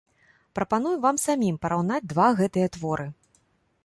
Прапануем 0.59 1.03
вам 1.03 1.19
самім 1.25 1.59
параўнаць 1.65 2.09
два 2.13 2.27
гэтыя 2.39 2.67
творы. 2.79 3.07